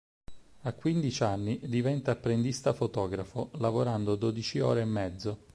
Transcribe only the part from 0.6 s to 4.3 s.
A quindici anni diventa apprendista fotografo, lavorando